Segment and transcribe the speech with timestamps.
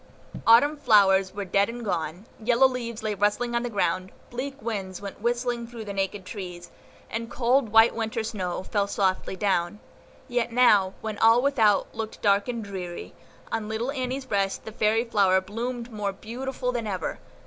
[0.47, 4.99] Autumn flowers were dead and gone, yellow leaves lay rustling on the ground, bleak winds
[4.99, 6.71] went whistling through the naked trees,
[7.11, 9.79] and cold, white Winter snow fell softly down;
[10.27, 13.13] yet now, when all without looked dark and dreary,
[13.51, 17.19] on little Annie's breast the fairy flower bloomed more beautiful than ever.